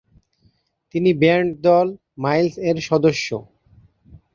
[0.95, 1.87] তিনি ব্যান্ড দল
[2.23, 3.27] মাইলস এর সদস্য।